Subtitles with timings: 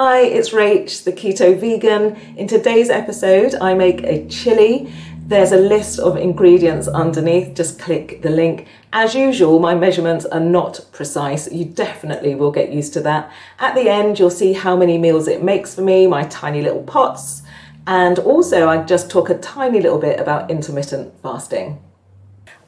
[0.00, 2.14] Hi, it's Rach, the Keto Vegan.
[2.36, 4.92] In today's episode, I make a chili.
[5.26, 8.68] There's a list of ingredients underneath, just click the link.
[8.92, 11.50] As usual, my measurements are not precise.
[11.50, 13.32] You definitely will get used to that.
[13.58, 16.84] At the end, you'll see how many meals it makes for me, my tiny little
[16.84, 17.42] pots,
[17.84, 21.80] and also I just talk a tiny little bit about intermittent fasting.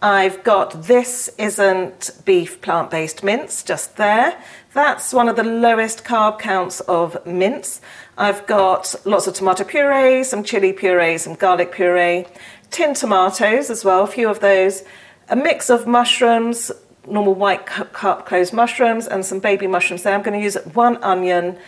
[0.03, 4.43] I've got this isn't beef plant based mince just there.
[4.73, 7.81] That's one of the lowest carb counts of mince.
[8.17, 12.27] I've got lots of tomato puree, some chili puree, some garlic puree,
[12.71, 14.85] tin tomatoes as well, a few of those,
[15.29, 16.71] a mix of mushrooms,
[17.07, 20.15] normal white cup closed mushrooms, and some baby mushrooms there.
[20.15, 21.59] I'm going to use one onion,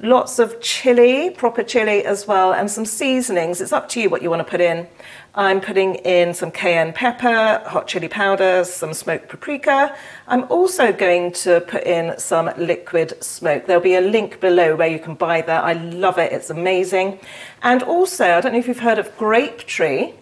[0.00, 3.60] lots of chili, proper chili as well, and some seasonings.
[3.60, 4.86] It's up to you what you want to put in.
[5.34, 9.94] I'm putting in some cayenne pepper, hot chili powder, some smoked paprika.
[10.26, 13.66] I'm also going to put in some liquid smoke.
[13.66, 15.64] There'll be a link below where you can buy that.
[15.64, 17.20] I love it, it's amazing.
[17.62, 20.14] And also, I don't know if you've heard of Grape Tree.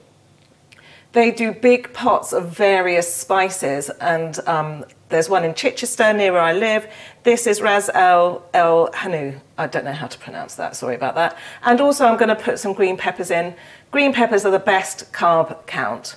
[1.15, 6.41] They do big pots of various spices, and um, there's one in Chichester near where
[6.41, 6.89] I live.
[7.23, 9.39] This is Ras El El Hanu.
[9.57, 11.39] I don't know how to pronounce that, sorry about that.
[11.63, 13.55] And also, I'm going to put some green peppers in.
[13.93, 16.17] Green peppers are the best carb count.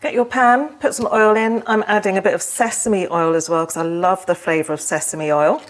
[0.00, 1.62] Get your pan, put some oil in.
[1.66, 4.80] I'm adding a bit of sesame oil as well because I love the flavour of
[4.80, 5.60] sesame oil.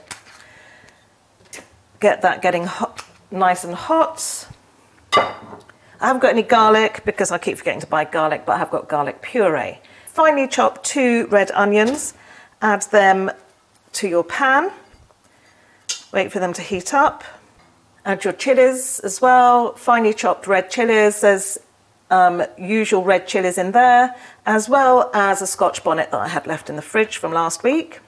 [1.99, 4.47] Get that getting hot, nice and hot.
[6.01, 8.71] I haven't got any garlic because I keep forgetting to buy garlic, but I have
[8.71, 9.81] got garlic puree.
[10.07, 12.15] Finely chop two red onions,
[12.63, 13.31] add them
[13.95, 14.71] to your pan.
[16.13, 17.25] Wait for them to heat up.
[18.05, 21.21] Add your chilies as well, finely chopped red chilies.
[21.21, 21.59] There's
[22.11, 24.15] um, usual red chilies in there,
[24.47, 27.65] as well as a scotch bonnet that I had left in the fridge from last
[27.65, 28.01] week.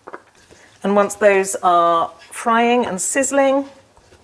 [0.84, 3.68] And once those are frying and sizzling,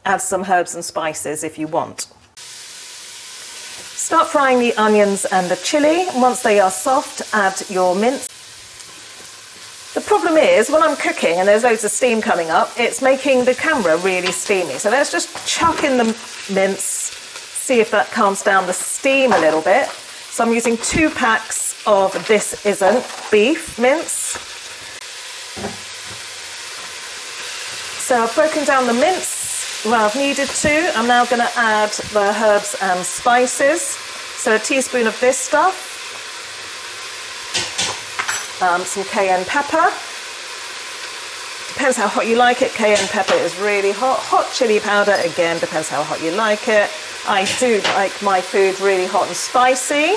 [0.05, 2.07] add some herbs and spices if you want.
[3.97, 6.05] Start frying the onions and the chili.
[6.15, 8.29] Once they are soft, add your mince.
[9.95, 13.47] The problem is, when I'm cooking and there's loads of steam coming up, it's making
[13.47, 14.75] the camera really steamy.
[14.75, 16.05] So let's just chuck in the
[16.53, 19.89] mince, see if that calms down the steam a little bit.
[19.89, 24.39] So I'm using two packs of This Isn't beef mince.
[28.05, 29.46] So I've broken down the mince
[29.87, 30.93] where I've needed to.
[30.97, 33.83] I'm now going to add the herbs and spices.
[33.83, 35.93] So a teaspoon of this stuff,
[38.63, 39.91] um, some cayenne pepper.
[41.73, 42.73] Depends how hot you like it.
[42.73, 44.19] Cayenne pepper is really hot.
[44.19, 46.91] Hot chili powder, again, depends how hot you like it.
[47.29, 50.17] I do like my food really hot and spicy.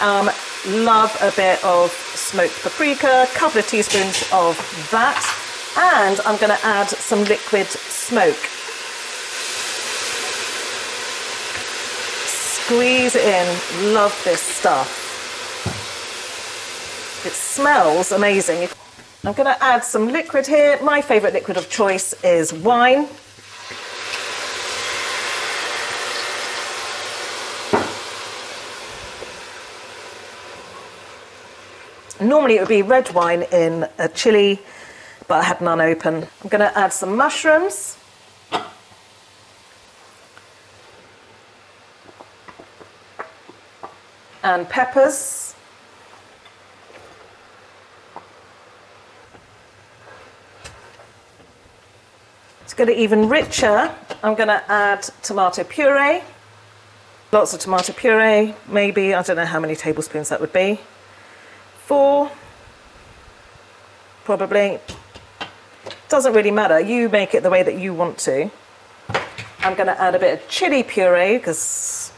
[0.00, 0.30] Um,
[0.84, 4.56] love a bit of smoked paprika, a couple of teaspoons of
[4.90, 5.20] that.
[5.76, 8.48] And I'm going to add some liquid smoke.
[12.66, 13.94] Squeeze it in.
[13.94, 14.90] Love this stuff.
[17.24, 18.68] It smells amazing.
[19.22, 20.76] I'm going to add some liquid here.
[20.82, 23.06] My favourite liquid of choice is wine.
[32.20, 34.60] Normally it would be red wine in a chili,
[35.28, 36.26] but I had none open.
[36.42, 37.96] I'm going to add some mushrooms.
[44.46, 45.56] And peppers.
[52.68, 53.92] To get it even richer,
[54.22, 56.22] I'm going to add tomato puree.
[57.32, 60.78] Lots of tomato puree, maybe, I don't know how many tablespoons that would be.
[61.78, 62.30] Four,
[64.22, 64.78] probably.
[66.08, 68.48] Doesn't really matter, you make it the way that you want to.
[69.58, 72.12] I'm going to add a bit of chili puree because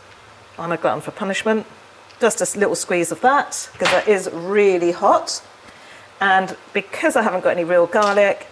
[0.59, 1.65] I'm a glutton for punishment.
[2.21, 5.43] Just a little squeeze of that because that is really hot.
[6.21, 8.49] And because I haven't got any real garlic,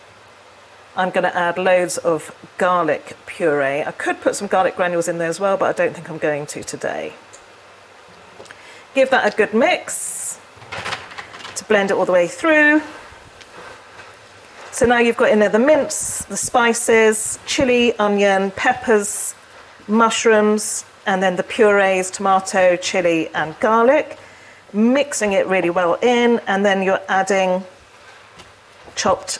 [0.96, 3.82] I'm going to add loads of garlic puree.
[3.82, 6.18] I could put some garlic granules in there as well, but I don't think I'm
[6.18, 7.12] going to today.
[8.94, 10.40] Give that a good mix
[11.56, 12.80] to blend it all the way through.
[14.70, 19.34] So now you've got in there the mince, the spices, chili, onion, peppers,
[19.88, 24.18] mushrooms, and then the purees, tomato, chili, and garlic,
[24.72, 27.64] mixing it really well in, and then you're adding
[28.96, 29.38] chopped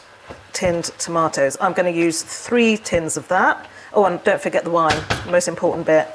[0.52, 1.56] tinned tomatoes.
[1.60, 3.68] I'm going to use three tins of that.
[3.92, 4.98] Oh, and don't forget the wine,
[5.28, 6.08] most important bit.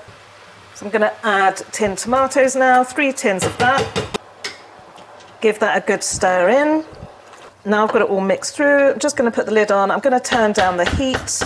[0.75, 3.83] So I'm going to add tinned tomatoes now, three tins of that.
[5.41, 6.85] Give that a good stir in.
[7.65, 8.93] Now I've got it all mixed through.
[8.93, 9.91] I'm just going to put the lid on.
[9.91, 11.43] I'm going to turn down the heat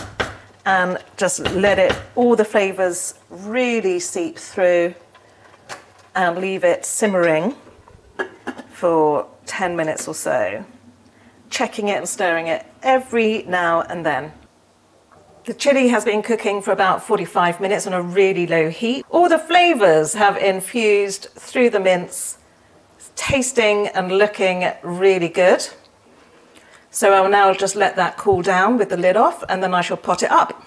[0.65, 4.95] and just let it, all the flavours really seep through
[6.15, 7.56] and leave it simmering
[8.69, 10.65] for 10 minutes or so,
[11.50, 14.31] checking it and stirring it every now and then.
[15.45, 19.06] The chili has been cooking for about 45 minutes on a really low heat.
[19.11, 22.39] All the flavours have infused through the mince,
[23.15, 25.68] tasting and looking really good.
[26.95, 29.74] So I will now just let that cool down with the lid off and then
[29.74, 30.63] I shall pot it up.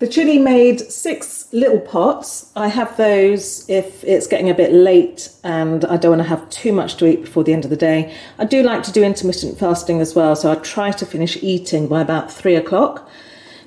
[0.00, 2.50] The chili made six little pots.
[2.56, 6.50] I have those if it's getting a bit late and I don't want to have
[6.50, 8.12] too much to eat before the end of the day.
[8.36, 11.86] I do like to do intermittent fasting as well, so I try to finish eating
[11.86, 13.08] by about three o'clock,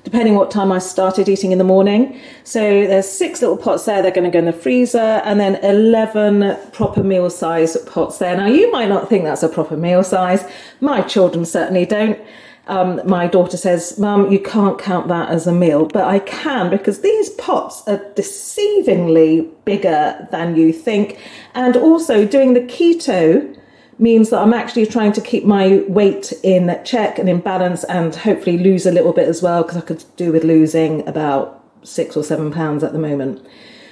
[0.04, 2.20] depending what time I started eating in the morning.
[2.44, 5.56] So there's six little pots there, they're going to go in the freezer, and then
[5.56, 8.36] 11 proper meal size pots there.
[8.36, 10.44] Now, you might not think that's a proper meal size,
[10.80, 12.18] my children certainly don't
[12.68, 16.68] um, my daughter says, Mum, you can't count that as a meal, but I can
[16.68, 21.18] because these pots are deceivingly bigger than you think.
[21.54, 23.56] And also, doing the keto
[23.98, 28.14] means that I'm actually trying to keep my weight in check and in balance and
[28.14, 32.16] hopefully lose a little bit as well because I could do with losing about six
[32.16, 33.44] or seven pounds at the moment.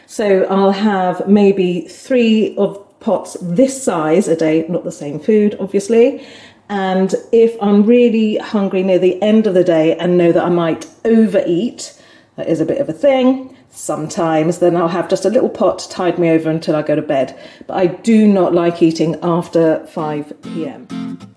[0.07, 5.57] So I'll have maybe three of pots this size a day, not the same food,
[5.59, 6.25] obviously.
[6.69, 10.49] And if I'm really hungry near the end of the day and know that I
[10.49, 12.01] might overeat,
[12.37, 15.87] that is a bit of a thing sometimes, then I'll have just a little pot
[15.91, 17.39] tide me over until I go to bed.
[17.67, 21.36] But I do not like eating after 5 pm.